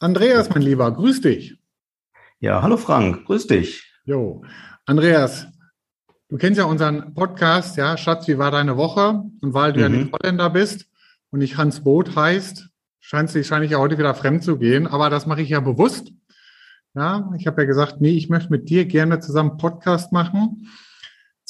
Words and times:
Andreas, 0.00 0.50
mein 0.50 0.62
Lieber, 0.62 0.90
grüß 0.90 1.20
dich. 1.20 1.58
Ja, 2.40 2.62
hallo 2.62 2.76
Frank, 2.76 3.24
grüß 3.26 3.46
dich. 3.46 3.92
Jo, 4.04 4.42
Andreas, 4.84 5.46
du 6.28 6.38
kennst 6.38 6.58
ja 6.58 6.64
unseren 6.64 7.14
Podcast, 7.14 7.76
ja, 7.76 7.96
Schatz, 7.96 8.26
wie 8.26 8.38
war 8.38 8.50
deine 8.50 8.76
Woche? 8.76 9.22
Und 9.40 9.54
weil 9.54 9.72
du 9.72 9.78
mhm. 9.78 9.82
ja 9.82 9.88
nicht 9.88 10.12
Holländer 10.12 10.50
bist 10.50 10.86
und 11.30 11.38
nicht 11.38 11.56
Hans 11.56 11.84
Boot 11.84 12.16
heißt, 12.16 12.68
scheint 12.98 13.28
es 13.28 13.36
wahrscheinlich 13.36 13.70
ja 13.70 13.78
heute 13.78 13.96
wieder 13.96 14.14
fremd 14.16 14.42
zu 14.42 14.58
gehen, 14.58 14.88
aber 14.88 15.08
das 15.08 15.26
mache 15.26 15.42
ich 15.42 15.50
ja 15.50 15.60
bewusst. 15.60 16.10
Ja, 16.94 17.32
ich 17.38 17.46
habe 17.46 17.62
ja 17.62 17.68
gesagt, 17.68 18.00
nee, 18.00 18.10
ich 18.10 18.28
möchte 18.28 18.50
mit 18.50 18.68
dir 18.68 18.86
gerne 18.86 19.20
zusammen 19.20 19.56
Podcast 19.58 20.10
machen 20.10 20.66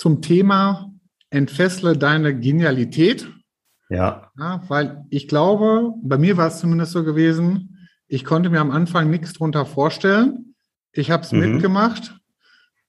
zum 0.00 0.22
Thema 0.22 0.90
Entfessle 1.28 1.94
deine 1.96 2.34
Genialität. 2.34 3.30
Ja. 3.90 4.32
ja. 4.38 4.62
Weil 4.68 5.04
ich 5.10 5.28
glaube, 5.28 5.92
bei 6.02 6.16
mir 6.16 6.38
war 6.38 6.48
es 6.48 6.58
zumindest 6.58 6.92
so 6.92 7.04
gewesen, 7.04 7.86
ich 8.08 8.24
konnte 8.24 8.48
mir 8.48 8.60
am 8.60 8.70
Anfang 8.70 9.10
nichts 9.10 9.34
drunter 9.34 9.66
vorstellen. 9.66 10.54
Ich 10.92 11.10
habe 11.10 11.22
es 11.22 11.32
mhm. 11.32 11.40
mitgemacht 11.40 12.18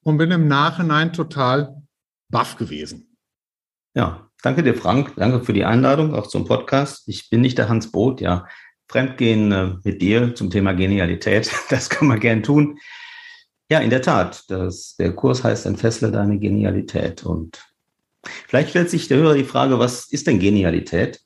und 0.03 0.17
bin 0.17 0.31
im 0.31 0.47
Nachhinein 0.47 1.11
total 1.11 1.83
baff 2.29 2.55
gewesen. 2.55 3.17
Ja, 3.93 4.29
danke 4.41 4.63
dir, 4.63 4.73
Frank. 4.73 5.13
Danke 5.17 5.43
für 5.43 5.53
die 5.53 5.65
Einladung 5.65 6.15
auch 6.15 6.27
zum 6.27 6.45
Podcast. 6.45 7.09
Ich 7.09 7.29
bin 7.29 7.41
nicht 7.41 7.57
der 7.57 7.67
Hans 7.67 7.91
Boot, 7.91 8.21
ja. 8.21 8.47
Fremdgehen 8.87 9.51
äh, 9.51 9.73
mit 9.83 10.01
dir 10.01 10.33
zum 10.33 10.49
Thema 10.49 10.73
Genialität, 10.73 11.51
das 11.69 11.89
kann 11.89 12.07
man 12.07 12.21
gern 12.21 12.41
tun. 12.41 12.79
Ja, 13.71 13.79
in 13.79 13.89
der 13.89 14.01
Tat. 14.01 14.43
Das, 14.49 14.97
der 14.97 15.13
Kurs 15.13 15.45
heißt 15.45 15.65
Entfessle 15.65 16.11
deine 16.11 16.37
Genialität. 16.39 17.23
Und 17.23 17.71
vielleicht 18.21 18.71
stellt 18.71 18.89
sich 18.89 19.07
der 19.07 19.19
Hörer 19.19 19.35
die 19.35 19.45
Frage, 19.45 19.79
was 19.79 20.11
ist 20.11 20.27
denn 20.27 20.39
Genialität? 20.39 21.21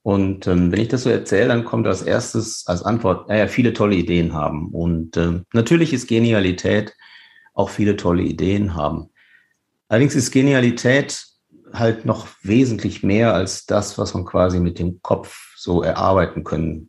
Und 0.00 0.46
ähm, 0.46 0.72
wenn 0.72 0.80
ich 0.80 0.88
das 0.88 1.02
so 1.02 1.10
erzähle, 1.10 1.48
dann 1.48 1.66
kommt 1.66 1.86
als 1.86 2.00
erstes 2.00 2.66
als 2.66 2.82
Antwort, 2.82 3.28
naja, 3.28 3.46
viele 3.46 3.74
tolle 3.74 3.94
Ideen 3.94 4.32
haben. 4.32 4.70
Und 4.70 5.18
ähm, 5.18 5.44
natürlich 5.52 5.92
ist 5.92 6.06
Genialität 6.06 6.94
auch 7.52 7.68
viele 7.68 7.96
tolle 7.98 8.22
Ideen 8.22 8.74
haben. 8.74 9.10
Allerdings 9.88 10.14
ist 10.14 10.30
Genialität 10.30 11.26
halt 11.74 12.06
noch 12.06 12.26
wesentlich 12.40 13.02
mehr 13.02 13.34
als 13.34 13.66
das, 13.66 13.98
was 13.98 14.14
man 14.14 14.24
quasi 14.24 14.60
mit 14.60 14.78
dem 14.78 15.02
Kopf 15.02 15.52
so 15.58 15.82
erarbeiten 15.82 16.42
können. 16.42 16.88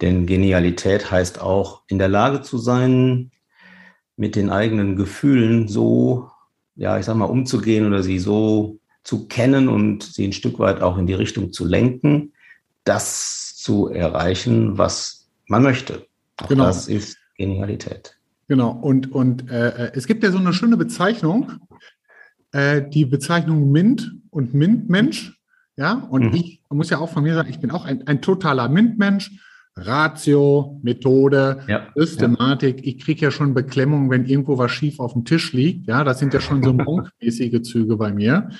Denn 0.00 0.24
Genialität 0.24 1.10
heißt 1.10 1.42
auch, 1.42 1.82
in 1.88 1.98
der 1.98 2.08
Lage 2.08 2.40
zu 2.40 2.56
sein, 2.56 3.32
mit 4.18 4.36
den 4.36 4.50
eigenen 4.50 4.96
Gefühlen 4.96 5.68
so, 5.68 6.30
ja, 6.74 6.98
ich 6.98 7.06
sag 7.06 7.16
mal, 7.16 7.26
umzugehen 7.26 7.86
oder 7.86 8.02
sie 8.02 8.18
so 8.18 8.78
zu 9.04 9.26
kennen 9.28 9.68
und 9.68 10.02
sie 10.02 10.26
ein 10.26 10.32
Stück 10.32 10.58
weit 10.58 10.82
auch 10.82 10.98
in 10.98 11.06
die 11.06 11.14
Richtung 11.14 11.52
zu 11.52 11.64
lenken, 11.64 12.32
das 12.84 13.56
zu 13.56 13.88
erreichen, 13.88 14.76
was 14.76 15.28
man 15.46 15.62
möchte. 15.62 16.06
Auch 16.36 16.48
genau. 16.48 16.64
Das 16.64 16.88
ist 16.88 17.16
Genialität. 17.36 18.16
Genau. 18.48 18.70
Und, 18.70 19.12
und 19.12 19.50
äh, 19.50 19.68
äh, 19.86 19.90
es 19.94 20.06
gibt 20.06 20.24
ja 20.24 20.32
so 20.32 20.38
eine 20.38 20.52
schöne 20.52 20.76
Bezeichnung, 20.76 21.52
äh, 22.52 22.82
die 22.82 23.04
Bezeichnung 23.04 23.70
MINT 23.70 24.12
und 24.30 24.52
MINT-Mensch. 24.52 25.38
Ja, 25.76 25.92
und 26.10 26.30
mhm. 26.30 26.34
ich 26.34 26.60
muss 26.70 26.90
ja 26.90 26.98
auch 26.98 27.10
von 27.10 27.22
mir 27.22 27.34
sagen, 27.34 27.50
ich 27.50 27.60
bin 27.60 27.70
auch 27.70 27.84
ein, 27.84 28.06
ein 28.08 28.20
totaler 28.20 28.68
MINT-Mensch. 28.68 29.30
Ratio, 29.78 30.80
Methode, 30.82 31.60
ja, 31.68 31.88
Systematik. 31.94 32.78
Ja. 32.78 32.84
Ich 32.84 32.98
kriege 33.00 33.22
ja 33.22 33.30
schon 33.30 33.54
Beklemmung, 33.54 34.10
wenn 34.10 34.24
irgendwo 34.24 34.58
was 34.58 34.72
schief 34.72 35.00
auf 35.00 35.12
dem 35.12 35.24
Tisch 35.24 35.52
liegt. 35.52 35.86
Ja, 35.86 36.04
das 36.04 36.18
sind 36.18 36.34
ja 36.34 36.40
schon 36.40 36.62
so 36.62 36.72
monkmäßige 36.72 37.62
Züge 37.62 37.96
bei 37.96 38.12
mir. 38.12 38.50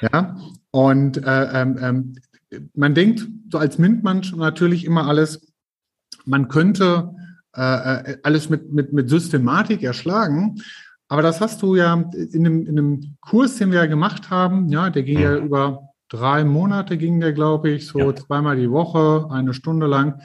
Ja, 0.00 0.36
und 0.70 1.18
äh, 1.18 1.62
ähm, 1.62 1.78
ähm, 1.80 2.14
man 2.74 2.94
denkt 2.94 3.28
so 3.50 3.58
als 3.58 3.78
MINT-Mann 3.78 4.22
natürlich 4.36 4.84
immer 4.84 5.06
alles, 5.06 5.52
man 6.24 6.48
könnte 6.48 7.14
äh, 7.56 8.12
äh, 8.12 8.18
alles 8.22 8.48
mit, 8.48 8.72
mit, 8.72 8.92
mit 8.92 9.10
Systematik 9.10 9.82
erschlagen. 9.82 10.62
Aber 11.08 11.22
das 11.22 11.40
hast 11.40 11.62
du 11.62 11.74
ja 11.74 11.94
in 12.14 12.46
einem, 12.46 12.66
in 12.66 12.78
einem 12.78 13.16
Kurs, 13.20 13.56
den 13.56 13.72
wir 13.72 13.80
ja 13.80 13.86
gemacht 13.86 14.30
haben, 14.30 14.68
ja, 14.68 14.90
der 14.90 15.02
ging 15.02 15.18
ja, 15.18 15.34
ja 15.34 15.38
über 15.38 15.90
drei 16.08 16.44
Monate, 16.44 16.96
ging 16.96 17.18
der, 17.18 17.32
glaube 17.32 17.70
ich, 17.70 17.88
so 17.88 17.98
ja. 17.98 18.14
zweimal 18.14 18.56
die 18.56 18.70
Woche, 18.70 19.26
eine 19.30 19.52
Stunde 19.52 19.86
lang. 19.86 20.20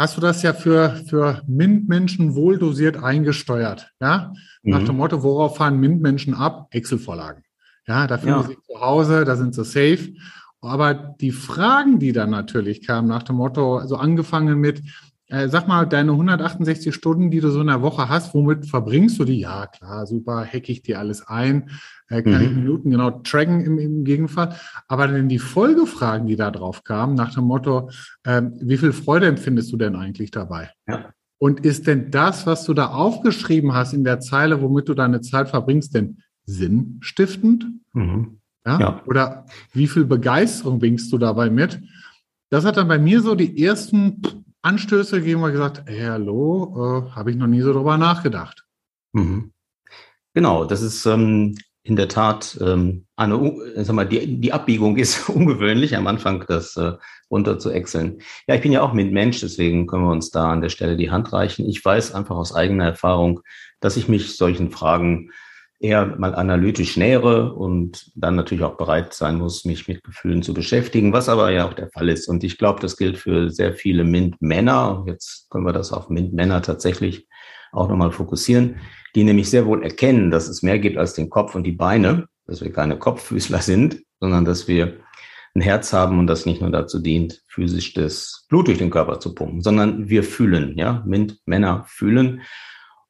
Hast 0.00 0.16
du 0.16 0.22
das 0.22 0.40
ja 0.40 0.54
für, 0.54 0.96
für 1.10 1.42
MINT-Menschen 1.46 2.34
wohldosiert 2.34 3.04
eingesteuert, 3.04 3.92
ja? 4.00 4.32
Nach 4.62 4.80
mhm. 4.80 4.86
dem 4.86 4.96
Motto, 4.96 5.22
worauf 5.22 5.58
fahren 5.58 5.78
MINT-Menschen 5.78 6.32
ab? 6.32 6.68
Excel-Vorlagen. 6.70 7.42
Ja, 7.86 8.06
da 8.06 8.16
fühlen 8.16 8.40
ja. 8.40 8.42
sie 8.44 8.56
zu 8.62 8.80
Hause, 8.80 9.26
da 9.26 9.36
sind 9.36 9.54
sie 9.54 9.62
safe. 9.62 10.14
Aber 10.62 10.94
die 10.94 11.32
Fragen, 11.32 11.98
die 11.98 12.12
dann 12.12 12.30
natürlich 12.30 12.86
kamen 12.86 13.08
nach 13.08 13.24
dem 13.24 13.36
Motto, 13.36 13.76
also 13.76 13.96
angefangen 13.96 14.58
mit, 14.58 14.80
äh, 15.26 15.50
sag 15.50 15.68
mal, 15.68 15.86
deine 15.86 16.12
168 16.12 16.94
Stunden, 16.94 17.30
die 17.30 17.40
du 17.40 17.50
so 17.50 17.60
in 17.60 17.66
der 17.66 17.82
Woche 17.82 18.08
hast, 18.08 18.32
womit 18.32 18.64
verbringst 18.64 19.18
du 19.18 19.26
die? 19.26 19.40
Ja, 19.40 19.66
klar, 19.66 20.06
super, 20.06 20.46
hack 20.46 20.70
ich 20.70 20.80
dir 20.82 20.98
alles 20.98 21.28
ein, 21.28 21.68
äh, 22.10 22.22
kann 22.22 22.42
mhm. 22.42 22.42
ich 22.42 22.54
Minuten 22.54 22.90
genau 22.90 23.10
tracken 23.10 23.64
im, 23.64 23.78
im 23.78 24.04
Gegenfall. 24.04 24.56
Aber 24.88 25.08
dann 25.08 25.28
die 25.28 25.38
Folgefragen, 25.38 26.26
die 26.26 26.36
da 26.36 26.50
drauf 26.50 26.84
kamen, 26.84 27.14
nach 27.14 27.32
dem 27.32 27.44
Motto, 27.44 27.90
äh, 28.24 28.42
wie 28.60 28.76
viel 28.76 28.92
Freude 28.92 29.26
empfindest 29.26 29.72
du 29.72 29.76
denn 29.76 29.96
eigentlich 29.96 30.30
dabei? 30.30 30.70
Ja. 30.86 31.10
Und 31.38 31.60
ist 31.64 31.86
denn 31.86 32.10
das, 32.10 32.46
was 32.46 32.64
du 32.64 32.74
da 32.74 32.88
aufgeschrieben 32.88 33.72
hast 33.72 33.94
in 33.94 34.04
der 34.04 34.20
Zeile, 34.20 34.60
womit 34.60 34.88
du 34.88 34.94
deine 34.94 35.22
Zeit 35.22 35.48
verbringst, 35.48 35.94
denn 35.94 36.18
sinnstiftend? 36.44 37.64
Mhm. 37.94 38.40
Ja? 38.66 38.78
ja? 38.78 39.02
Oder 39.06 39.46
wie 39.72 39.86
viel 39.86 40.04
Begeisterung 40.04 40.78
bringst 40.78 41.10
du 41.12 41.18
dabei 41.18 41.48
mit? 41.48 41.80
Das 42.50 42.64
hat 42.64 42.76
dann 42.76 42.88
bei 42.88 42.98
mir 42.98 43.22
so 43.22 43.34
die 43.34 43.64
ersten 43.64 44.20
Anstöße 44.62 45.20
gegeben, 45.20 45.42
und 45.42 45.52
gesagt, 45.52 45.84
hey, 45.86 46.08
hallo, 46.08 47.06
äh, 47.06 47.10
habe 47.12 47.30
ich 47.30 47.36
noch 47.36 47.46
nie 47.46 47.62
so 47.62 47.72
drüber 47.72 47.96
nachgedacht. 47.96 48.66
Mhm. 49.12 49.52
Genau, 50.34 50.64
das 50.64 50.82
ist 50.82 51.06
ähm, 51.06 51.56
in 51.90 51.96
der 51.96 52.08
Tat 52.08 52.56
ähm, 52.62 53.06
eine, 53.16 53.52
sag 53.76 53.94
mal, 53.94 54.06
die, 54.06 54.40
die 54.40 54.52
Abbiegung 54.52 54.96
ist 54.96 55.28
ungewöhnlich 55.28 55.96
am 55.96 56.06
Anfang, 56.06 56.44
das 56.46 56.76
äh, 56.76 56.92
runter 57.30 57.58
zu 57.58 57.70
ächzeln. 57.70 58.22
Ja, 58.46 58.54
ich 58.54 58.62
bin 58.62 58.70
ja 58.72 58.80
auch 58.80 58.92
mit 58.92 59.12
Mensch, 59.12 59.40
deswegen 59.40 59.88
können 59.88 60.04
wir 60.04 60.12
uns 60.12 60.30
da 60.30 60.52
an 60.52 60.60
der 60.60 60.68
Stelle 60.68 60.96
die 60.96 61.10
Hand 61.10 61.32
reichen. 61.32 61.68
Ich 61.68 61.84
weiß 61.84 62.14
einfach 62.14 62.36
aus 62.36 62.54
eigener 62.54 62.84
Erfahrung, 62.84 63.40
dass 63.80 63.96
ich 63.96 64.08
mich 64.08 64.36
solchen 64.36 64.70
Fragen 64.70 65.30
eher 65.80 66.06
mal 66.18 66.34
analytisch 66.34 66.96
nähere 66.96 67.54
und 67.54 68.12
dann 68.14 68.36
natürlich 68.36 68.62
auch 68.62 68.76
bereit 68.76 69.12
sein 69.12 69.38
muss, 69.38 69.64
mich 69.64 69.88
mit 69.88 70.04
Gefühlen 70.04 70.42
zu 70.42 70.54
beschäftigen, 70.54 71.12
was 71.12 71.28
aber 71.28 71.50
ja 71.50 71.66
auch 71.66 71.72
der 71.72 71.88
Fall 71.88 72.08
ist. 72.08 72.28
Und 72.28 72.44
ich 72.44 72.56
glaube, 72.56 72.80
das 72.80 72.96
gilt 72.96 73.16
für 73.16 73.50
sehr 73.50 73.72
viele 73.72 74.04
MINT-Männer. 74.04 75.04
Jetzt 75.08 75.48
können 75.50 75.66
wir 75.66 75.72
das 75.72 75.92
auf 75.92 76.08
MINT-Männer 76.08 76.62
tatsächlich 76.62 77.26
auch 77.72 77.88
nochmal 77.88 78.12
fokussieren, 78.12 78.76
die 79.14 79.24
nämlich 79.24 79.50
sehr 79.50 79.66
wohl 79.66 79.82
erkennen, 79.82 80.30
dass 80.30 80.48
es 80.48 80.62
mehr 80.62 80.78
gibt 80.78 80.96
als 80.96 81.14
den 81.14 81.30
Kopf 81.30 81.54
und 81.54 81.64
die 81.64 81.72
Beine, 81.72 82.26
dass 82.46 82.62
wir 82.62 82.72
keine 82.72 82.98
Kopffüßler 82.98 83.58
sind, 83.62 84.02
sondern 84.20 84.44
dass 84.44 84.68
wir 84.68 85.00
ein 85.54 85.62
Herz 85.62 85.92
haben 85.92 86.18
und 86.18 86.28
das 86.28 86.46
nicht 86.46 86.60
nur 86.60 86.70
dazu 86.70 87.00
dient, 87.00 87.42
physisch 87.48 87.94
das 87.94 88.46
Blut 88.48 88.68
durch 88.68 88.78
den 88.78 88.90
Körper 88.90 89.18
zu 89.18 89.34
pumpen, 89.34 89.62
sondern 89.62 90.08
wir 90.08 90.22
fühlen, 90.22 90.78
ja, 90.78 91.02
MINT-Männer 91.06 91.84
fühlen. 91.88 92.42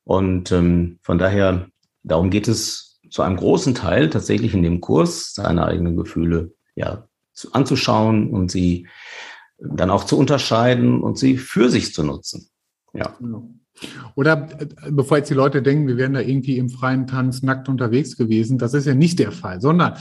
Und 0.04 0.50
ähm, 0.50 0.98
von 1.02 1.18
daher 1.18 1.68
Darum 2.02 2.30
geht 2.30 2.48
es 2.48 3.00
zu 3.10 3.22
einem 3.22 3.36
großen 3.36 3.74
Teil 3.74 4.10
tatsächlich 4.10 4.54
in 4.54 4.62
dem 4.62 4.80
Kurs, 4.80 5.34
seine 5.34 5.66
eigenen 5.66 5.96
Gefühle 5.96 6.54
ja, 6.74 7.08
zu, 7.32 7.52
anzuschauen 7.52 8.30
und 8.30 8.50
sie 8.50 8.88
dann 9.58 9.90
auch 9.90 10.04
zu 10.04 10.16
unterscheiden 10.16 11.02
und 11.02 11.18
sie 11.18 11.36
für 11.36 11.68
sich 11.68 11.92
zu 11.92 12.02
nutzen. 12.02 12.48
Ja. 12.94 13.16
Oder 14.14 14.48
äh, 14.58 14.90
bevor 14.90 15.18
jetzt 15.18 15.30
die 15.30 15.34
Leute 15.34 15.62
denken, 15.62 15.86
wir 15.86 15.96
wären 15.96 16.14
da 16.14 16.20
irgendwie 16.20 16.58
im 16.58 16.68
freien 16.68 17.06
Tanz 17.06 17.42
nackt 17.42 17.68
unterwegs 17.68 18.16
gewesen, 18.16 18.58
das 18.58 18.74
ist 18.74 18.86
ja 18.86 18.94
nicht 18.94 19.18
der 19.18 19.32
Fall, 19.32 19.60
sondern 19.60 19.94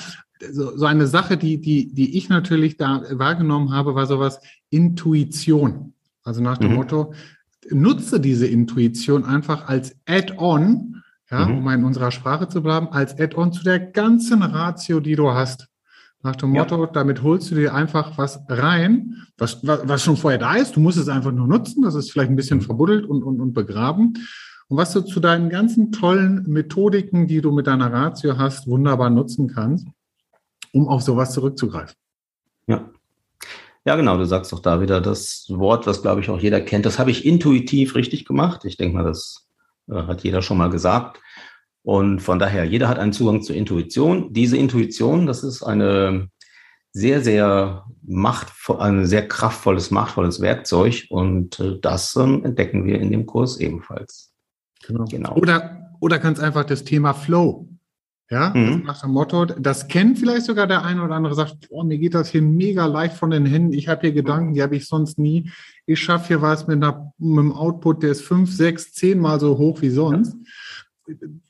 so, 0.51 0.77
so 0.77 0.85
eine 0.85 1.07
Sache, 1.07 1.37
die, 1.37 1.59
die, 1.59 1.93
die 1.93 2.17
ich 2.17 2.29
natürlich 2.29 2.77
da 2.77 3.03
wahrgenommen 3.11 3.71
habe, 3.71 3.95
war 3.95 4.05
sowas 4.05 4.39
Intuition. 4.69 5.93
Also 6.23 6.41
nach 6.41 6.57
dem 6.57 6.71
mhm. 6.71 6.75
Motto, 6.75 7.13
nutze 7.69 8.19
diese 8.19 8.47
Intuition 8.47 9.25
einfach 9.25 9.67
als 9.67 9.95
Add-on 10.05 10.89
ja, 11.31 11.45
mhm. 11.45 11.57
um 11.59 11.69
in 11.69 11.83
unserer 11.83 12.11
Sprache 12.11 12.47
zu 12.47 12.61
bleiben, 12.61 12.87
als 12.89 13.19
Add-on 13.19 13.53
zu 13.53 13.63
der 13.63 13.79
ganzen 13.79 14.41
Ratio, 14.41 14.99
die 14.99 15.15
du 15.15 15.31
hast. 15.31 15.68
Nach 16.21 16.35
dem 16.35 16.49
Motto, 16.49 16.83
ja. 16.83 16.89
damit 16.91 17.23
holst 17.23 17.49
du 17.49 17.55
dir 17.55 17.73
einfach 17.73 18.17
was 18.17 18.41
rein, 18.49 19.25
was, 19.37 19.59
was 19.63 20.03
schon 20.03 20.17
vorher 20.17 20.39
da 20.39 20.55
ist. 20.55 20.75
Du 20.75 20.81
musst 20.81 20.97
es 20.97 21.07
einfach 21.07 21.31
nur 21.31 21.47
nutzen. 21.47 21.81
Das 21.81 21.95
ist 21.95 22.11
vielleicht 22.11 22.29
ein 22.29 22.35
bisschen 22.35 22.61
verbuddelt 22.61 23.05
und, 23.05 23.23
und, 23.23 23.39
und 23.39 23.53
begraben. 23.53 24.15
Und 24.67 24.77
was 24.77 24.91
du 24.91 25.01
zu 25.01 25.19
deinen 25.19 25.49
ganzen 25.49 25.91
tollen 25.91 26.43
Methodiken, 26.47 27.27
die 27.27 27.41
du 27.41 27.51
mit 27.51 27.67
deiner 27.67 27.91
Ratio 27.91 28.37
hast, 28.37 28.67
wunderbar 28.67 29.09
nutzen 29.09 29.47
kannst, 29.47 29.87
um 30.73 30.87
auf 30.89 31.01
sowas 31.01 31.33
zurückzugreifen. 31.33 31.95
Ja. 32.67 32.89
Ja, 33.85 33.95
genau, 33.95 34.17
du 34.17 34.25
sagst 34.25 34.51
doch 34.51 34.59
da 34.59 34.81
wieder 34.81 34.99
das 34.99 35.45
Wort, 35.49 35.87
was 35.87 36.01
glaube 36.01 36.21
ich 36.21 36.29
auch 36.29 36.39
jeder 36.39 36.59
kennt. 36.59 36.85
Das 36.85 36.99
habe 36.99 37.11
ich 37.11 37.25
intuitiv 37.25 37.95
richtig 37.95 38.25
gemacht. 38.25 38.65
Ich 38.65 38.75
denke 38.77 38.97
mal, 38.97 39.05
das 39.05 39.47
äh, 39.87 40.03
hat 40.03 40.23
jeder 40.23 40.41
schon 40.41 40.57
mal 40.57 40.69
gesagt. 40.69 41.19
Und 41.89 42.19
von 42.19 42.37
daher, 42.37 42.65
jeder 42.65 42.87
hat 42.87 42.99
einen 42.99 43.13
Zugang 43.13 43.41
zur 43.41 43.55
Intuition. 43.55 44.31
Diese 44.31 44.55
Intuition, 44.55 45.25
das 45.25 45.43
ist 45.43 45.63
eine 45.63 46.29
sehr, 46.91 47.21
sehr 47.21 47.85
machtvoll, 48.05 48.77
ein 48.79 49.07
sehr 49.07 49.27
kraftvolles, 49.27 49.89
machtvolles 49.89 50.39
Werkzeug. 50.39 51.07
Und 51.09 51.59
äh, 51.59 51.79
das 51.81 52.15
ähm, 52.15 52.45
entdecken 52.45 52.85
wir 52.85 52.99
in 52.99 53.09
dem 53.09 53.25
Kurs 53.25 53.57
ebenfalls. 53.57 54.31
Genau. 54.85 55.05
genau. 55.05 55.33
Oder, 55.33 55.95
oder 55.99 56.19
ganz 56.19 56.39
einfach 56.39 56.63
das 56.63 56.83
Thema 56.83 57.15
Flow. 57.15 57.67
Ja, 58.29 58.53
mhm. 58.55 58.83
nach 58.85 59.01
dem 59.01 59.09
Motto, 59.09 59.45
das 59.45 59.87
kennt 59.87 60.19
vielleicht 60.19 60.45
sogar 60.45 60.67
der 60.67 60.85
eine 60.85 61.01
oder 61.01 61.15
andere, 61.15 61.33
sagt, 61.33 61.69
boah, 61.69 61.83
mir 61.83 61.97
geht 61.97 62.13
das 62.13 62.29
hier 62.29 62.43
mega 62.43 62.85
leicht 62.85 63.15
von 63.15 63.31
den 63.31 63.47
Händen. 63.47 63.73
Ich 63.73 63.87
habe 63.87 64.01
hier 64.01 64.11
Gedanken, 64.11 64.53
die 64.53 64.61
habe 64.61 64.75
ich 64.75 64.87
sonst 64.87 65.17
nie. 65.17 65.49
Ich 65.87 65.99
schaffe 65.99 66.27
hier 66.27 66.41
was 66.43 66.67
mit, 66.67 66.83
einer, 66.83 67.11
mit 67.17 67.39
einem 67.39 67.53
Output, 67.53 68.03
der 68.03 68.11
ist 68.11 68.21
fünf, 68.21 68.51
sechs, 68.51 68.93
zehnmal 68.93 69.39
so 69.39 69.57
hoch 69.57 69.81
wie 69.81 69.89
sonst. 69.89 70.33
Ja. 70.33 70.39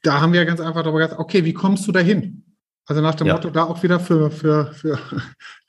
Da 0.02 0.22
haben 0.22 0.34
wir 0.34 0.46
ganz 0.46 0.60
einfach 0.60 0.84
darüber 0.84 1.00
gesagt, 1.00 1.20
okay, 1.20 1.46
wie 1.46 1.54
kommst 1.54 1.88
du 1.88 1.92
dahin? 1.92 2.44
Also 2.86 3.02
nach 3.02 3.16
dem 3.16 3.28
ja. 3.28 3.34
Motto, 3.34 3.52
da 3.52 3.66
auch 3.66 3.84
wieder 3.84 4.00
für, 4.00 4.32
für, 4.32 4.74
für 4.74 5.00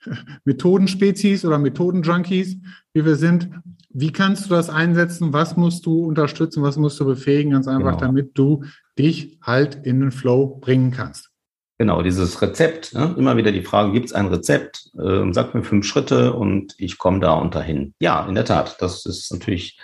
Methodenspezies 0.45 1.45
oder 1.45 1.59
Methodenjunkies, 1.59 2.57
wie 2.93 3.05
wir 3.05 3.15
sind, 3.15 3.49
wie 3.93 4.11
kannst 4.11 4.45
du 4.45 4.49
das 4.49 4.69
einsetzen? 4.69 5.33
Was 5.33 5.55
musst 5.55 5.85
du 5.85 6.05
unterstützen? 6.05 6.63
Was 6.63 6.77
musst 6.77 6.99
du 6.99 7.05
befähigen? 7.05 7.51
Ganz 7.51 7.67
einfach, 7.67 7.91
genau. 7.91 8.07
damit 8.07 8.31
du 8.37 8.63
dich 8.97 9.37
halt 9.41 9.75
in 9.85 9.99
den 9.99 10.11
Flow 10.11 10.57
bringen 10.61 10.91
kannst. 10.91 11.29
Genau, 11.77 12.03
dieses 12.03 12.41
Rezept, 12.41 12.93
ne? 12.93 13.15
immer 13.17 13.37
wieder 13.37 13.51
die 13.51 13.63
Frage, 13.63 13.91
gibt 13.91 14.05
es 14.05 14.13
ein 14.13 14.27
Rezept? 14.27 14.91
Ähm, 14.99 15.33
sag 15.33 15.55
mir 15.55 15.63
fünf 15.63 15.85
Schritte 15.85 16.33
und 16.33 16.75
ich 16.77 16.99
komme 16.99 17.19
da 17.19 17.33
unterhin. 17.33 17.95
Ja, 17.99 18.25
in 18.27 18.35
der 18.35 18.45
Tat, 18.45 18.77
das 18.81 19.05
ist 19.05 19.31
natürlich 19.31 19.79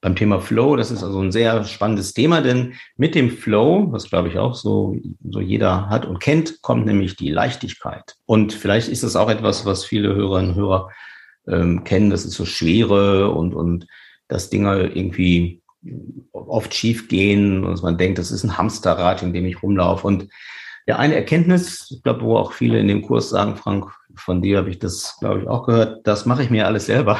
beim 0.00 0.16
Thema 0.16 0.40
Flow, 0.40 0.76
das 0.76 0.90
ist 0.90 1.02
also 1.02 1.20
ein 1.20 1.32
sehr 1.32 1.64
spannendes 1.64 2.14
Thema, 2.14 2.40
denn 2.40 2.74
mit 2.96 3.14
dem 3.14 3.30
Flow, 3.30 3.88
was 3.90 4.08
glaube 4.08 4.28
ich 4.28 4.38
auch 4.38 4.54
so, 4.54 4.96
so 5.28 5.40
jeder 5.40 5.90
hat 5.90 6.06
und 6.06 6.20
kennt, 6.20 6.62
kommt 6.62 6.86
nämlich 6.86 7.16
die 7.16 7.30
Leichtigkeit. 7.30 8.16
Und 8.24 8.52
vielleicht 8.52 8.88
ist 8.88 9.02
es 9.02 9.14
auch 9.14 9.28
etwas, 9.28 9.66
was 9.66 9.84
viele 9.84 10.14
Hörerinnen 10.14 10.52
und 10.52 10.56
Hörer 10.56 10.90
ähm, 11.46 11.84
kennen, 11.84 12.10
das 12.10 12.24
ist 12.24 12.34
so 12.34 12.46
Schwere 12.46 13.30
und, 13.30 13.54
und 13.54 13.86
dass 14.28 14.48
Dinge 14.48 14.86
irgendwie 14.94 15.60
oft 16.32 16.74
schief 16.74 17.08
gehen 17.08 17.64
und 17.64 17.82
man 17.82 17.98
denkt, 17.98 18.18
das 18.18 18.30
ist 18.30 18.44
ein 18.44 18.56
Hamsterrad, 18.56 19.22
in 19.22 19.32
dem 19.32 19.46
ich 19.46 19.62
rumlaufe. 19.62 20.06
Und 20.06 20.28
ja, 20.86 20.96
eine 20.96 21.14
Erkenntnis, 21.14 21.90
ich 21.90 22.02
glaube, 22.02 22.22
wo 22.22 22.36
auch 22.36 22.52
viele 22.52 22.78
in 22.78 22.88
dem 22.88 23.02
Kurs 23.02 23.30
sagen, 23.30 23.56
Frank, 23.56 23.86
von 24.14 24.42
dir 24.42 24.58
habe 24.58 24.70
ich 24.70 24.78
das, 24.78 25.16
glaube 25.20 25.40
ich, 25.40 25.48
auch 25.48 25.66
gehört, 25.66 26.06
das 26.06 26.26
mache 26.26 26.42
ich 26.42 26.50
mir 26.50 26.66
alles 26.66 26.86
selber. 26.86 27.18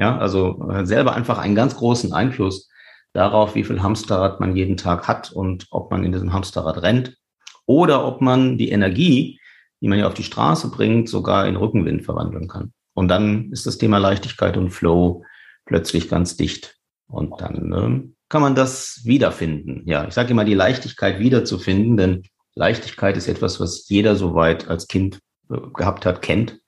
Ja, 0.00 0.16
also 0.16 0.66
äh, 0.70 0.86
selber 0.86 1.14
einfach 1.14 1.36
einen 1.36 1.54
ganz 1.54 1.76
großen 1.76 2.14
Einfluss 2.14 2.70
darauf, 3.12 3.54
wie 3.54 3.64
viel 3.64 3.82
Hamsterrad 3.82 4.40
man 4.40 4.56
jeden 4.56 4.78
Tag 4.78 5.06
hat 5.06 5.30
und 5.30 5.66
ob 5.70 5.90
man 5.90 6.04
in 6.04 6.12
diesem 6.12 6.32
Hamsterrad 6.32 6.80
rennt 6.80 7.18
oder 7.66 8.06
ob 8.06 8.22
man 8.22 8.56
die 8.56 8.70
Energie, 8.70 9.38
die 9.82 9.88
man 9.88 9.98
ja 9.98 10.06
auf 10.06 10.14
die 10.14 10.22
Straße 10.22 10.70
bringt, 10.70 11.10
sogar 11.10 11.46
in 11.46 11.56
Rückenwind 11.56 12.02
verwandeln 12.02 12.48
kann. 12.48 12.72
Und 12.94 13.08
dann 13.08 13.52
ist 13.52 13.66
das 13.66 13.76
Thema 13.76 13.98
Leichtigkeit 13.98 14.56
und 14.56 14.70
Flow 14.70 15.22
plötzlich 15.66 16.08
ganz 16.08 16.34
dicht. 16.34 16.76
Und 17.06 17.38
dann 17.42 17.72
äh, 17.72 18.08
kann 18.30 18.40
man 18.40 18.54
das 18.54 19.02
wiederfinden. 19.04 19.82
Ja, 19.84 20.06
ich 20.06 20.14
sage 20.14 20.30
immer, 20.30 20.46
die 20.46 20.54
Leichtigkeit 20.54 21.18
wiederzufinden, 21.18 21.98
denn 21.98 22.22
Leichtigkeit 22.54 23.18
ist 23.18 23.28
etwas, 23.28 23.60
was 23.60 23.86
jeder 23.90 24.16
soweit 24.16 24.66
als 24.66 24.88
Kind 24.88 25.20
äh, 25.50 25.58
gehabt 25.74 26.06
hat, 26.06 26.22
kennt. 26.22 26.58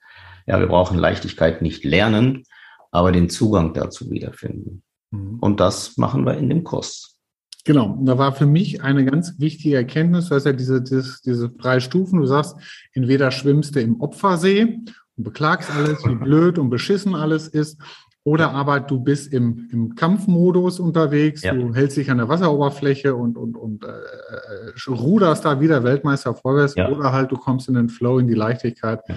Ja, 0.45 0.59
wir 0.59 0.67
brauchen 0.67 0.99
Leichtigkeit 0.99 1.63
nicht 1.63 1.83
lernen, 1.83 2.43
aber 2.93 3.11
den 3.11 3.29
Zugang 3.29 3.73
dazu 3.73 4.09
wiederfinden. 4.11 4.83
Mhm. 5.11 5.39
Und 5.39 5.59
das 5.59 5.97
machen 5.97 6.25
wir 6.25 6.37
in 6.37 6.47
dem 6.47 6.63
Kurs. 6.63 7.17
Genau, 7.65 7.97
da 8.01 8.17
war 8.17 8.33
für 8.33 8.45
mich 8.45 8.83
eine 8.83 9.03
ganz 9.05 9.39
wichtige 9.39 9.77
Erkenntnis, 9.77 10.29
du 10.29 10.35
hast 10.35 10.45
ja 10.45 10.53
diese, 10.53 10.81
diese, 10.81 11.17
diese 11.25 11.49
drei 11.49 11.79
Stufen, 11.79 12.19
du 12.19 12.25
sagst, 12.25 12.55
entweder 12.93 13.31
schwimmst 13.31 13.75
du 13.75 13.81
im 13.81 13.99
Opfersee 14.01 14.79
und 15.15 15.23
beklagst 15.23 15.71
alles, 15.71 16.05
wie 16.05 16.15
blöd 16.23 16.59
und 16.59 16.69
beschissen 16.69 17.15
alles 17.15 17.47
ist, 17.47 17.81
oder 18.25 18.51
aber 18.51 18.79
du 18.79 18.99
bist 18.99 19.33
im, 19.33 19.69
im 19.71 19.95
Kampfmodus 19.95 20.79
unterwegs, 20.79 21.41
ja. 21.41 21.53
du 21.53 21.73
hältst 21.73 21.97
dich 21.97 22.11
an 22.11 22.17
der 22.17 22.29
Wasseroberfläche 22.29 23.15
und, 23.15 23.37
und, 23.37 23.57
und 23.57 23.83
äh, 23.85 23.87
äh 23.87 24.91
ruderst 24.91 25.45
da 25.45 25.59
wieder 25.59 25.83
Weltmeister 25.83 26.35
vorwärts, 26.35 26.75
ja. 26.75 26.89
oder 26.89 27.11
halt 27.11 27.31
du 27.31 27.37
kommst 27.37 27.69
in 27.69 27.75
den 27.75 27.89
Flow, 27.89 28.19
in 28.19 28.27
die 28.27 28.33
Leichtigkeit 28.33 29.01
ja. 29.07 29.15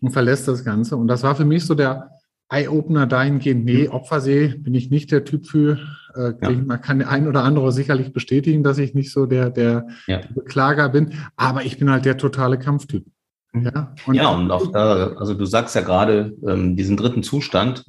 und 0.00 0.10
verlässt 0.10 0.46
das 0.46 0.64
Ganze. 0.64 0.96
Und 0.96 1.08
das 1.08 1.22
war 1.22 1.34
für 1.34 1.44
mich 1.44 1.64
so 1.64 1.74
der, 1.74 2.10
Eye-Opener 2.50 3.06
dahingehend, 3.06 3.64
nee, 3.64 3.88
Opfersee 3.88 4.48
bin 4.48 4.74
ich 4.74 4.90
nicht 4.90 5.12
der 5.12 5.24
Typ 5.24 5.46
für. 5.46 5.78
Äh, 6.14 6.32
ja. 6.40 6.50
Man 6.50 6.80
kann 6.80 6.98
der 6.98 7.10
ein 7.10 7.28
oder 7.28 7.44
andere 7.44 7.72
sicherlich 7.72 8.12
bestätigen, 8.12 8.62
dass 8.62 8.78
ich 8.78 8.94
nicht 8.94 9.12
so 9.12 9.26
der, 9.26 9.50
der, 9.50 9.88
ja. 10.06 10.20
Beklager 10.34 10.88
bin, 10.88 11.14
aber 11.36 11.64
ich 11.64 11.78
bin 11.78 11.90
halt 11.90 12.06
der 12.06 12.16
totale 12.16 12.58
Kampftyp. 12.58 13.04
Mhm. 13.52 13.64
Ja, 13.64 13.94
und, 14.06 14.14
ja, 14.14 14.28
und 14.28 14.50
auch 14.50 14.72
da, 14.72 15.12
also 15.14 15.34
du 15.34 15.44
sagst 15.44 15.74
ja 15.74 15.82
gerade 15.82 16.34
ähm, 16.46 16.76
diesen 16.76 16.96
dritten 16.96 17.22
Zustand. 17.22 17.84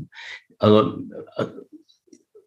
Also, 0.57 0.99
äh, 1.37 1.45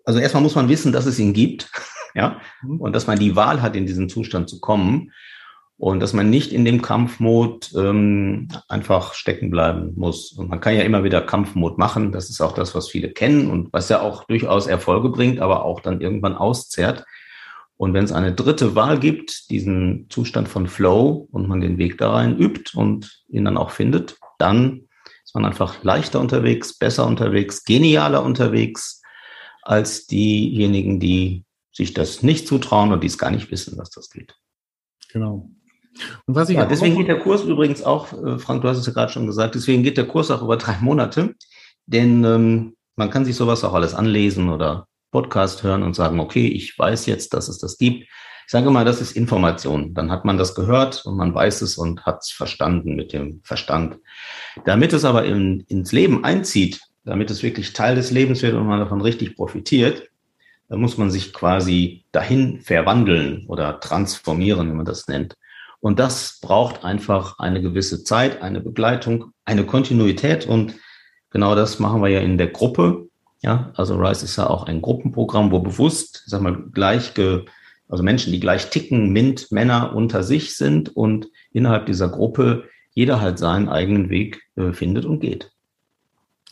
also 0.05 0.19
erstmal 0.19 0.43
muss 0.43 0.55
man 0.55 0.69
wissen, 0.69 0.93
dass 0.93 1.07
es 1.07 1.19
ihn 1.19 1.33
gibt, 1.33 1.71
ja, 2.15 2.41
mhm. 2.63 2.81
und 2.81 2.95
dass 2.95 3.07
man 3.07 3.19
die 3.19 3.37
Wahl 3.37 3.63
hat, 3.63 3.75
in 3.75 3.87
diesen 3.87 4.11
Zustand 4.11 4.51
zu 4.51 4.61
kommen 4.61 5.13
und 5.83 5.99
dass 5.99 6.13
man 6.13 6.31
nicht 6.31 6.53
in 6.53 6.65
dem 6.65 6.81
Kampfmod 6.81 7.73
ähm, 7.75 8.47
einfach 8.69 9.15
stecken 9.15 9.51
bleiben 9.51 9.95
muss. 9.97 10.31
Und 10.31 10.49
man 10.49 10.61
kann 10.61 10.77
ja 10.77 10.83
immer 10.83 11.03
wieder 11.03 11.21
Kampfmod 11.21 11.77
machen. 11.77 12.13
Das 12.13 12.31
ist 12.31 12.41
auch 12.41 12.53
das, 12.53 12.77
was 12.77 12.89
viele 12.89 13.11
kennen 13.11 13.51
und 13.51 13.73
was 13.73 13.89
ja 13.89 14.01
auch 14.01 14.23
durchaus 14.23 14.69
Erfolge 14.69 15.09
bringt, 15.09 15.41
aber 15.41 15.65
auch 15.65 15.81
dann 15.81 16.01
irgendwann 16.01 16.37
auszehrt. 16.37 17.05
Und 17.77 17.95
wenn 17.95 18.05
es 18.05 18.13
eine 18.13 18.33
dritte 18.33 18.77
Wahl 18.77 19.01
gibt, 19.01 19.51
diesen 19.51 20.07
Zustand 20.09 20.47
von 20.47 20.69
Flow 20.69 21.27
und 21.33 21.49
man 21.49 21.61
den 21.61 21.79
Weg 21.79 21.99
da 21.99 22.13
rein 22.13 22.39
übt 22.39 22.79
und 22.79 23.25
ihn 23.29 23.45
dann 23.45 23.57
auch 23.57 23.71
findet, 23.71 24.19
dann 24.39 24.83
ist 25.25 25.35
man 25.35 25.45
einfach 25.45 25.83
leichter 25.83 26.21
unterwegs, 26.21 26.79
besser 26.79 27.09
unterwegs, 27.09 27.65
genialer 27.65 28.23
unterwegs 28.23 29.03
als 29.63 30.07
diejenigen, 30.07 31.01
die 31.01 31.45
sich 31.73 31.93
das 31.93 32.23
nicht 32.23 32.47
zutrauen 32.47 32.93
und 32.93 33.03
die 33.03 33.09
es 33.09 33.19
gar 33.19 33.33
nicht 33.33 33.51
wissen, 33.51 33.77
dass 33.77 33.91
das 33.91 34.11
geht. 34.11 34.37
Genau. 35.13 35.51
Und 36.27 36.35
was 36.35 36.49
ich 36.49 36.57
ja, 36.57 36.65
deswegen 36.65 36.97
geht 36.97 37.09
der 37.09 37.19
Kurs 37.19 37.43
übrigens 37.43 37.83
auch, 37.83 38.13
äh, 38.13 38.39
Frank, 38.39 38.63
du 38.63 38.69
hast 38.69 38.79
es 38.79 38.87
ja 38.87 38.93
gerade 38.93 39.13
schon 39.13 39.27
gesagt, 39.27 39.55
deswegen 39.55 39.83
geht 39.83 39.97
der 39.97 40.07
Kurs 40.07 40.31
auch 40.31 40.43
über 40.43 40.57
drei 40.57 40.77
Monate, 40.81 41.35
denn 41.87 42.25
ähm, 42.25 42.77
man 42.97 43.11
kann 43.11 43.25
sich 43.25 43.37
sowas 43.37 43.65
auch 43.65 43.75
alles 43.75 43.95
anlesen 43.95 44.49
oder 44.49 44.87
Podcast 45.11 45.63
hören 45.63 45.83
und 45.83 45.95
sagen, 45.95 46.21
okay, 46.21 46.47
ich 46.47 46.79
weiß 46.79 47.07
jetzt, 47.07 47.35
dass 47.35 47.49
es 47.49 47.59
das 47.59 47.79
gibt. 47.79 48.05
Ich 48.47 48.51
sage 48.51 48.71
mal, 48.71 48.85
das 48.85 49.01
ist 49.01 49.13
Information. 49.13 49.95
Dann 49.95 50.11
hat 50.11 50.25
man 50.25 50.37
das 50.37 50.55
gehört 50.55 51.05
und 51.05 51.17
man 51.17 51.35
weiß 51.35 51.63
es 51.63 51.79
und 51.79 52.05
hat 52.05 52.21
es 52.23 52.31
verstanden 52.31 52.97
mit 52.97 53.13
dem 53.13 53.41
Verstand. 53.45 53.99
Damit 54.65 54.93
es 54.93 55.05
aber 55.05 55.25
in, 55.25 55.61
ins 55.69 55.93
Leben 55.93 56.25
einzieht, 56.25 56.81
damit 57.05 57.31
es 57.31 57.43
wirklich 57.43 57.73
Teil 57.73 57.95
des 57.95 58.11
Lebens 58.11 58.43
wird 58.43 58.55
und 58.55 58.67
man 58.67 58.81
davon 58.81 59.01
richtig 59.01 59.37
profitiert, 59.37 60.11
dann 60.69 60.81
muss 60.81 60.97
man 60.97 61.11
sich 61.11 61.33
quasi 61.33 62.05
dahin 62.13 62.61
verwandeln 62.61 63.47
oder 63.47 63.79
transformieren, 63.81 64.71
wie 64.71 64.75
man 64.75 64.87
das 64.87 65.07
nennt. 65.09 65.37
Und 65.83 65.99
das 65.99 66.39
braucht 66.41 66.85
einfach 66.85 67.41
eine 67.41 67.61
gewisse 67.61 68.05
Zeit, 68.05 68.41
eine 68.41 68.61
Begleitung, 68.61 69.33
eine 69.45 69.67
Kontinuität. 69.67 70.47
Und 70.47 70.77
genau 71.31 71.57
das 71.57 71.81
machen 71.81 72.01
wir 72.01 72.09
ja 72.09 72.21
in 72.21 72.39
der 72.39 72.47
Gruppe. 72.47 73.09
Ja, 73.43 73.73
also 73.75 73.97
RISE 73.97 74.25
ist 74.25 74.37
ja 74.37 74.49
auch 74.49 74.69
ein 74.69 74.81
Gruppenprogramm, 74.81 75.51
wo 75.51 75.59
bewusst, 75.59 76.23
sag 76.27 76.41
mal, 76.41 76.57
gleich, 76.73 77.15
ge, 77.15 77.47
also 77.89 78.05
Menschen, 78.05 78.33
die 78.33 78.39
gleich 78.39 78.71
ticken, 78.71 79.13
MINT, 79.13 79.51
Männer 79.51 79.93
unter 79.97 80.23
sich 80.23 80.57
sind 80.57 80.97
und 80.97 81.27
innerhalb 81.51 81.87
dieser 81.87 82.09
Gruppe 82.09 82.69
jeder 82.93 83.21
halt 83.21 83.41
seinen 83.41 83.69
eigenen 83.69 84.09
Weg 84.09 84.41
äh, 84.55 84.73
findet 84.73 85.05
und 85.05 85.19
geht. 85.19 85.52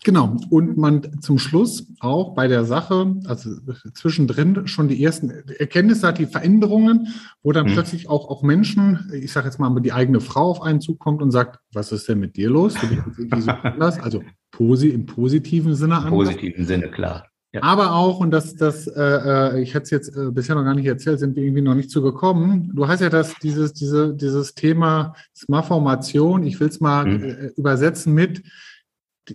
Genau. 0.03 0.37
Und 0.49 0.79
man 0.79 1.21
zum 1.21 1.39
Schluss 1.39 1.87
auch 2.01 2.35
bei 2.35 2.49
der 2.49 2.65
Sache, 2.65 3.17
also 3.27 3.51
zwischendrin 3.93 4.67
schon 4.67 4.89
die 4.89 5.03
ersten 5.03 5.31
Erkenntnisse 5.59 6.07
hat, 6.07 6.19
die 6.19 6.27
Veränderungen, 6.27 7.09
wo 7.43 7.53
dann 7.53 7.67
mhm. 7.67 7.73
plötzlich 7.73 8.09
auch, 8.09 8.29
auch 8.31 8.43
Menschen, 8.43 9.11
ich 9.13 9.33
sage 9.33 9.47
jetzt 9.47 9.59
mal, 9.59 9.79
die 9.81 9.93
eigene 9.93 10.21
Frau 10.21 10.51
auf 10.51 10.63
einen 10.63 10.81
zukommt 10.81 11.21
und 11.21 11.31
sagt, 11.31 11.59
was 11.73 11.93
ist 11.93 12.09
denn 12.09 12.19
mit 12.19 12.37
dir 12.37 12.49
los? 12.49 12.75
Du 12.75 12.89
bist 12.89 13.19
irgendwie 13.19 13.43
so 13.43 13.51
anders. 13.51 14.01
Also 14.01 14.23
posi 14.51 14.89
im 14.89 15.05
positiven 15.05 15.75
Sinne. 15.75 16.01
Im 16.03 16.11
positiven 16.11 16.65
Sinne, 16.65 16.91
klar. 16.91 17.27
Ja. 17.53 17.65
Aber 17.65 17.95
auch, 17.95 18.21
und 18.21 18.31
das, 18.31 18.55
das, 18.55 18.87
äh, 18.87 19.03
äh 19.03 19.63
ich 19.63 19.75
hätte 19.75 19.83
es 19.83 19.91
jetzt 19.91 20.17
äh, 20.17 20.31
bisher 20.31 20.55
noch 20.55 20.63
gar 20.63 20.75
nicht 20.75 20.87
erzählt, 20.87 21.19
sind 21.19 21.35
wir 21.35 21.43
irgendwie 21.43 21.63
noch 21.63 21.75
nicht 21.75 21.91
zugekommen. 21.91 22.71
Du 22.75 22.87
hast 22.87 23.01
ja 23.01 23.11
das, 23.11 23.35
dieses, 23.43 23.73
diese, 23.73 24.15
dieses 24.15 24.55
Thema 24.55 25.15
Smartformation, 25.35 26.45
ich 26.45 26.61
will 26.61 26.69
es 26.69 26.81
mal 26.81 27.07
mhm. 27.07 27.25
äh, 27.25 27.47
übersetzen 27.57 28.15
mit, 28.15 28.43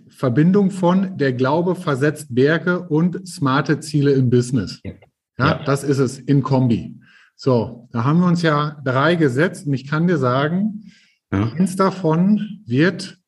Verbindung 0.08 0.70
von 0.70 1.16
der 1.18 1.32
Glaube 1.32 1.74
versetzt 1.74 2.34
Berge 2.34 2.88
und 2.88 3.26
smarte 3.26 3.80
Ziele 3.80 4.12
im 4.12 4.30
Business. 4.30 4.80
Ja, 4.84 4.92
ja, 5.38 5.64
das 5.64 5.84
ist 5.84 5.98
es 5.98 6.18
in 6.18 6.42
Kombi. 6.42 7.00
So, 7.34 7.88
da 7.92 8.04
haben 8.04 8.20
wir 8.20 8.26
uns 8.26 8.42
ja 8.42 8.80
drei 8.84 9.14
gesetzt 9.14 9.66
und 9.66 9.74
ich 9.74 9.86
kann 9.86 10.06
dir 10.06 10.16
sagen, 10.16 10.92
ja. 11.30 11.52
eins 11.52 11.76
davon 11.76 12.62
wird 12.64 13.18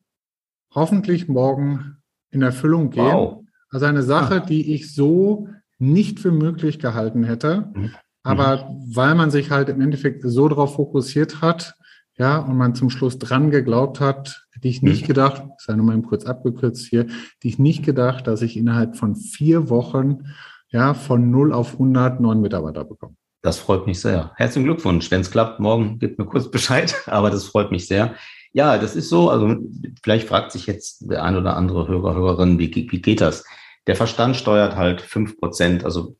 hoffentlich 0.73 1.27
morgen 1.27 1.97
in 2.31 2.41
Erfüllung 2.41 2.89
gehen. 2.89 3.05
Wow. 3.05 3.43
Also 3.69 3.85
eine 3.85 4.03
Sache, 4.03 4.41
die 4.41 4.73
ich 4.73 4.93
so 4.93 5.47
nicht 5.77 6.19
für 6.19 6.31
möglich 6.31 6.79
gehalten 6.79 7.23
hätte. 7.23 7.71
Mhm. 7.73 7.91
aber 8.23 8.75
weil 8.93 9.15
man 9.15 9.31
sich 9.31 9.49
halt 9.49 9.69
im 9.69 9.79
Endeffekt 9.81 10.23
so 10.23 10.49
darauf 10.49 10.75
fokussiert 10.75 11.41
hat, 11.41 11.75
ja, 12.19 12.37
und 12.37 12.57
man 12.57 12.75
zum 12.75 12.89
Schluss 12.89 13.17
dran 13.17 13.49
geglaubt 13.49 14.01
hat, 14.01 14.45
hätte 14.51 14.67
ich 14.67 14.81
nicht 14.81 15.03
mhm. 15.03 15.07
gedacht, 15.07 15.43
ich 15.57 15.65
sage 15.65 15.79
nochmal 15.79 16.01
kurz 16.01 16.25
abgekürzt 16.25 16.85
hier, 16.85 17.03
hätte 17.03 17.47
ich 17.47 17.59
nicht 17.59 17.83
gedacht, 17.83 18.27
dass 18.27 18.41
ich 18.41 18.57
innerhalb 18.57 18.97
von 18.97 19.15
vier 19.15 19.69
Wochen 19.69 20.25
ja 20.67 20.93
von 20.93 21.31
0 21.31 21.53
auf 21.53 21.73
100 21.73 22.19
neuen 22.19 22.41
Mitarbeiter 22.41 22.83
bekomme. 22.83 23.15
Das 23.41 23.57
freut 23.57 23.87
mich 23.87 24.01
sehr. 24.01 24.33
Herzlichen 24.35 24.65
Glückwunsch. 24.65 25.09
Wenn 25.09 25.21
es 25.21 25.31
klappt, 25.31 25.61
morgen 25.61 25.97
gibt 25.97 26.19
mir 26.19 26.25
kurz 26.25 26.51
Bescheid, 26.51 26.93
aber 27.05 27.29
das 27.29 27.45
freut 27.45 27.71
mich 27.71 27.87
sehr. 27.87 28.15
Ja, 28.51 28.77
das 28.77 28.97
ist 28.97 29.07
so. 29.07 29.29
Also 29.29 29.55
vielleicht 30.03 30.27
fragt 30.27 30.51
sich 30.51 30.67
jetzt 30.67 31.09
der 31.09 31.23
ein 31.23 31.37
oder 31.37 31.55
andere 31.55 31.87
Hörer, 31.87 32.15
Hörerin, 32.15 32.59
wie, 32.59 32.69
wie 32.91 33.01
geht 33.01 33.21
das? 33.21 33.45
Der 33.87 33.95
Verstand 33.95 34.35
steuert 34.35 34.75
halt 34.75 34.99
fünf 34.99 35.37
Prozent, 35.37 35.85
also 35.85 36.17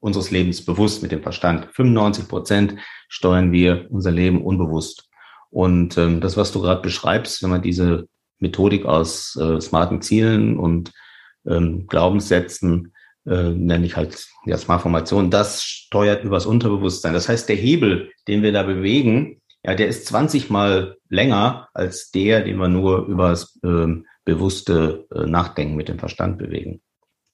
unseres 0.00 0.32
Lebens 0.32 0.64
bewusst 0.64 1.02
mit 1.02 1.12
dem 1.12 1.22
Verstand. 1.22 1.68
95 1.72 2.26
Prozent 2.26 2.74
steuern 3.08 3.52
wir 3.52 3.86
unser 3.90 4.10
Leben 4.10 4.42
unbewusst. 4.42 5.08
Und 5.50 5.96
ähm, 5.98 6.20
das, 6.20 6.36
was 6.36 6.52
du 6.52 6.60
gerade 6.60 6.82
beschreibst, 6.82 7.42
wenn 7.42 7.50
man 7.50 7.62
diese 7.62 8.08
Methodik 8.38 8.84
aus 8.84 9.36
äh, 9.36 9.60
smarten 9.60 10.02
Zielen 10.02 10.58
und 10.58 10.92
ähm, 11.46 11.86
Glaubenssätzen, 11.86 12.92
äh, 13.26 13.50
nenne 13.50 13.86
ich 13.86 13.96
halt 13.96 14.26
ja, 14.44 14.56
Smart-Formation, 14.56 15.30
das 15.30 15.64
steuert 15.64 16.24
übers 16.24 16.46
Unterbewusstsein. 16.46 17.14
Das 17.14 17.28
heißt, 17.28 17.48
der 17.48 17.56
Hebel, 17.56 18.10
den 18.28 18.42
wir 18.42 18.52
da 18.52 18.62
bewegen, 18.62 19.40
ja, 19.64 19.74
der 19.74 19.88
ist 19.88 20.06
20 20.06 20.50
mal 20.50 20.96
länger 21.08 21.68
als 21.74 22.10
der, 22.10 22.42
den 22.42 22.58
wir 22.58 22.68
nur 22.68 23.06
übers 23.06 23.58
ähm, 23.64 24.06
bewusste 24.24 25.06
äh, 25.12 25.26
Nachdenken 25.26 25.76
mit 25.76 25.88
dem 25.88 25.98
Verstand 25.98 26.38
bewegen. 26.38 26.82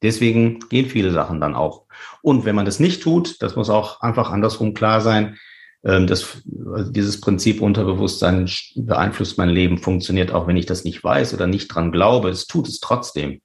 Deswegen 0.02 0.60
gehen 0.68 0.86
viele 0.86 1.12
Sachen 1.12 1.40
dann 1.40 1.54
auch. 1.54 1.84
Und 2.22 2.44
wenn 2.44 2.56
man 2.56 2.64
das 2.64 2.80
nicht 2.80 3.02
tut, 3.02 3.40
das 3.40 3.54
muss 3.54 3.70
auch 3.70 4.00
einfach 4.00 4.30
andersrum 4.30 4.74
klar 4.74 5.00
sein, 5.00 5.38
das, 5.82 6.42
also 6.72 6.92
dieses 6.92 7.20
Prinzip 7.20 7.60
Unterbewusstsein 7.60 8.48
beeinflusst 8.76 9.36
mein 9.36 9.48
Leben, 9.48 9.78
funktioniert 9.78 10.32
auch, 10.32 10.46
wenn 10.46 10.56
ich 10.56 10.66
das 10.66 10.84
nicht 10.84 11.02
weiß 11.02 11.34
oder 11.34 11.46
nicht 11.46 11.68
dran 11.68 11.90
glaube. 11.90 12.30
Es 12.30 12.46
tut 12.46 12.68
es 12.68 12.78
trotzdem. 12.80 13.40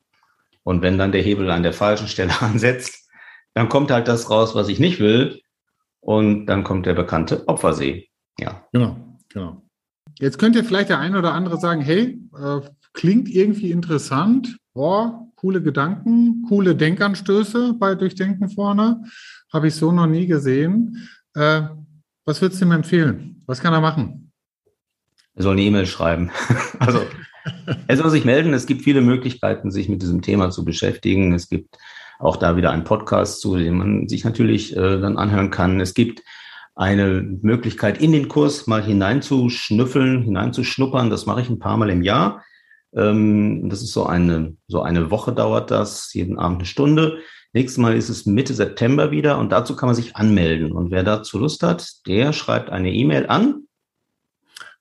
Und 0.63 0.82
wenn 0.82 0.98
dann 0.98 1.12
der 1.12 1.22
Hebel 1.22 1.50
an 1.50 1.63
der 1.63 1.74
falschen 1.74 2.08
Stelle 2.08 2.34
ansetzt, 2.41 3.10
dann 3.53 3.70
kommt 3.70 3.89
halt 3.89 4.08
das 4.08 4.29
raus, 4.29 4.53
was 4.53 4.70
ich 4.70 4.79
nicht 4.79 5.00
will. 5.00 5.41
Und 6.00 6.46
dann 6.46 6.63
kommt 6.63 6.86
der 6.86 6.94
bekannte 6.94 7.48
Opfersee. 7.48 8.08
Ja. 8.39 8.65
Genau, 8.72 9.17
genau. 9.29 9.63
Jetzt 10.20 10.38
könnte 10.38 10.63
vielleicht 10.63 10.89
der 10.89 11.00
eine 11.00 11.17
oder 11.17 11.34
andere 11.34 11.58
sagen, 11.58 11.82
hey, 11.82 12.20
äh, 12.38 12.62
klingt 12.94 13.29
irgendwie 13.29 13.72
interessant. 13.72 14.58
Boah, 14.74 15.27
coole 15.36 15.62
Gedanken, 15.62 16.46
coole 16.48 16.75
Denkanstöße 16.75 17.74
bei 17.74 17.96
Durchdenken 17.96 18.50
vorne. 18.50 19.03
Habe 19.51 19.67
ich 19.67 19.75
so 19.75 19.91
noch 19.91 20.08
nie 20.08 20.27
gesehen. 20.27 21.08
Äh, 21.34 21.63
was 22.27 22.41
würdest 22.41 22.62
du 22.62 22.65
ihm 22.65 22.74
empfehlen? 22.74 23.41
Was 23.48 23.62
kann 23.62 23.74
er 23.74 23.79
machen? 23.79 24.31
Er 25.34 25.43
soll 25.43 25.53
eine 25.53 25.62
E-Mail 25.62 25.86
schreiben. 25.86 26.29
also 26.79 27.01
er 27.88 27.98
soll 27.98 28.10
sich 28.10 28.25
melden. 28.25 28.53
Es 28.53 28.65
gibt 28.65 28.81
viele 28.81 29.01
Möglichkeiten, 29.01 29.72
sich 29.72 29.88
mit 29.88 30.01
diesem 30.01 30.22
Thema 30.22 30.50
zu 30.51 30.65
beschäftigen. 30.65 31.34
Es 31.34 31.48
gibt 31.48 31.77
auch 32.19 32.36
da 32.36 32.57
wieder 32.57 32.72
einen 32.72 32.84
Podcast 32.84 33.39
zu, 33.39 33.55
den 33.55 33.77
man 33.77 34.07
sich 34.10 34.25
natürlich 34.25 34.75
äh, 34.75 35.00
dann 35.00 35.17
anhören 35.17 35.51
kann. 35.51 35.79
Es 35.79 35.93
gibt 35.93 36.22
eine 36.75 37.22
Möglichkeit, 37.41 38.01
in 38.01 38.12
den 38.12 38.27
Kurs 38.27 38.67
mal 38.67 38.84
hineinzuschnüffeln, 38.84 40.24
hineinzuschnuppern. 40.24 41.10
Das 41.10 41.25
mache 41.27 41.41
ich 41.41 41.50
ein 41.50 41.60
paar 41.60 41.77
Mal 41.77 41.89
im 41.89 42.03
Jahr. 42.03 42.43
Ähm, 42.93 43.69
das 43.69 43.81
ist 43.81 43.93
so 43.93 44.05
eine, 44.05 44.57
so 44.67 44.81
eine 44.81 45.12
Woche 45.12 45.31
dauert 45.31 45.72
das, 45.72 46.13
jeden 46.13 46.38
Abend 46.38 46.57
eine 46.57 46.65
Stunde. 46.65 47.19
Nächstes 47.58 47.80
Mal 47.80 47.98
ist 47.98 48.10
es 48.10 48.28
Mitte 48.28 48.54
September 48.54 49.10
wieder 49.10 49.40
und 49.40 49.52
dazu 49.52 49.76
kann 49.76 49.88
man 49.88 49.96
sich 49.96 50.16
anmelden. 50.16 50.72
Und 50.72 50.92
wer 50.92 51.02
dazu 51.02 51.40
Lust 51.40 51.64
hat, 51.64 52.06
der 52.06 52.32
schreibt 52.32 52.70
eine 52.70 52.94
E-Mail 52.94 53.26
an. 53.26 53.64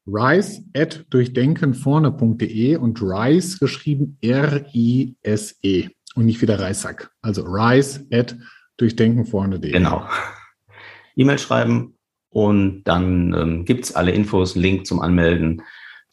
Rise 0.06 0.62
at 0.76 1.06
durchdenkenvorne.de 1.09 2.76
und 2.76 3.00
Rise 3.00 3.59
geschrieben 3.61 4.18
R-I-S-E 4.21 5.88
und 6.16 6.26
nicht 6.26 6.42
wieder 6.42 6.61
Reissack. 6.61 7.11
Also 7.23 7.45
Rise 7.45 8.06
at 8.12 8.37
durchdenkenvorne.de. 8.76 9.73
Genau. 9.73 10.06
E-Mail 11.16 11.38
schreiben 11.38 11.97
und 12.28 12.85
dann 12.85 13.33
ähm, 13.33 13.64
gibt 13.64 13.87
es 13.87 13.97
alle 13.97 14.11
Infos, 14.11 14.54
Link 14.54 14.87
zum 14.87 15.00
Anmelden 15.00 15.62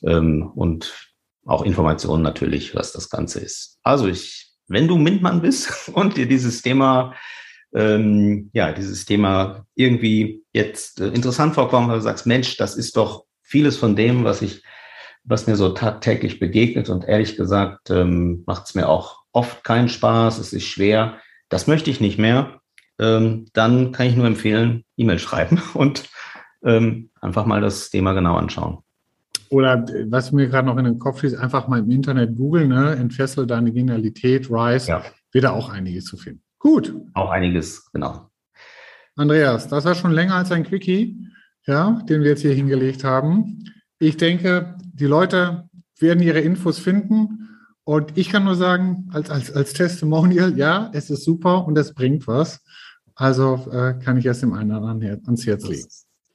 ähm, 0.03 0.49
und 0.55 1.11
auch 1.45 1.65
Informationen 1.65 2.23
natürlich, 2.23 2.73
was 2.73 2.93
das 2.93 3.09
Ganze 3.09 3.41
ist. 3.41 3.79
Also 3.83 4.07
ich 4.07 4.52
wenn 4.67 4.87
du 4.87 4.97
MINT-Mann 4.97 5.41
bist 5.41 5.89
und 5.93 6.17
dir 6.17 6.27
dieses 6.27 6.61
Thema, 6.61 7.13
ähm, 7.73 8.49
ja, 8.53 8.71
dieses 8.71 9.05
Thema 9.05 9.65
irgendwie 9.75 10.43
jetzt 10.53 10.99
äh, 10.99 11.07
interessant 11.07 11.55
vorkommt, 11.55 11.89
weil 11.89 11.97
du 11.97 12.03
sagst, 12.03 12.25
Mensch, 12.25 12.57
das 12.57 12.75
ist 12.75 12.97
doch 12.97 13.25
vieles 13.41 13.77
von 13.77 13.95
dem, 13.95 14.23
was 14.23 14.41
ich, 14.41 14.63
was 15.23 15.47
mir 15.47 15.55
so 15.55 15.69
tagtäglich 15.69 16.39
begegnet. 16.39 16.89
Und 16.89 17.05
ehrlich 17.05 17.35
gesagt 17.35 17.89
ähm, 17.89 18.43
macht 18.45 18.65
es 18.65 18.75
mir 18.75 18.89
auch 18.89 19.23
oft 19.31 19.63
keinen 19.63 19.89
Spaß, 19.89 20.37
es 20.37 20.53
ist 20.53 20.65
schwer, 20.65 21.17
das 21.49 21.67
möchte 21.67 21.89
ich 21.89 21.99
nicht 21.99 22.19
mehr, 22.19 22.61
ähm, 22.99 23.47
dann 23.53 23.91
kann 23.91 24.07
ich 24.07 24.15
nur 24.15 24.27
empfehlen, 24.27 24.85
E-Mail 24.97 25.19
schreiben 25.19 25.61
und 25.73 26.09
ähm, 26.63 27.09
einfach 27.19 27.45
mal 27.45 27.61
das 27.61 27.89
Thema 27.89 28.13
genau 28.13 28.35
anschauen. 28.35 28.82
Oder 29.49 29.85
was 30.07 30.31
mir 30.31 30.47
gerade 30.47 30.67
noch 30.67 30.77
in 30.77 30.85
den 30.85 30.99
Kopf 30.99 31.21
schießt, 31.21 31.37
einfach 31.37 31.67
mal 31.67 31.79
im 31.79 31.89
Internet 31.89 32.35
googeln, 32.35 32.69
ne? 32.69 32.95
entfessel 32.95 33.45
deine 33.45 33.71
Genialität, 33.71 34.49
Rise, 34.49 34.89
ja. 34.89 35.03
wird 35.31 35.43
da 35.43 35.51
auch 35.51 35.69
einiges 35.69 36.05
zu 36.05 36.17
finden. 36.17 36.41
Gut. 36.59 36.95
Auch 37.13 37.29
einiges, 37.29 37.91
genau. 37.91 38.29
Andreas, 39.15 39.67
das 39.67 39.85
war 39.85 39.95
schon 39.95 40.11
länger 40.11 40.35
als 40.35 40.51
ein 40.51 40.63
Quickie, 40.63 41.27
ja, 41.67 42.01
den 42.09 42.21
wir 42.21 42.31
jetzt 42.31 42.41
hier 42.41 42.53
hingelegt 42.53 43.03
haben. 43.03 43.63
Ich 43.99 44.17
denke, 44.17 44.75
die 44.81 45.05
Leute 45.05 45.69
werden 45.99 46.23
ihre 46.23 46.39
Infos 46.39 46.79
finden. 46.79 47.49
Und 47.85 48.17
ich 48.17 48.29
kann 48.29 48.45
nur 48.45 48.55
sagen, 48.55 49.09
als, 49.11 49.29
als, 49.29 49.51
als 49.51 49.73
Testimonial, 49.73 50.57
ja, 50.57 50.89
es 50.93 51.09
ist 51.09 51.25
super 51.25 51.67
und 51.67 51.77
es 51.77 51.93
bringt 51.93 52.27
was. 52.27 52.63
Also 53.15 53.67
äh, 53.71 53.99
kann 54.03 54.17
ich 54.17 54.25
es 54.25 54.39
dem 54.39 54.53
einen 54.53 54.71
oder 54.71 54.87
anderen 54.87 55.25
ans 55.25 55.45
Herz 55.45 55.67
legen. 55.67 55.87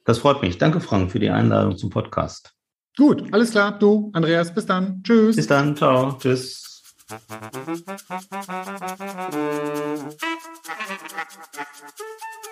Das 0.05 0.19
freut 0.19 0.41
mich. 0.41 0.57
Danke, 0.57 0.79
Frank, 0.79 1.11
für 1.11 1.19
die 1.19 1.29
Einladung 1.29 1.75
zum 1.75 1.89
Podcast. 1.89 2.55
Gut, 2.99 3.33
alles 3.33 3.51
klar. 3.51 3.79
Du, 3.79 4.11
Andreas, 4.11 4.53
bis 4.53 4.65
dann. 4.65 5.01
Tschüss. 5.03 5.37
Bis 5.37 5.47
dann. 5.47 5.73
Ciao. 5.73 6.17
Tschüss. 6.19 6.83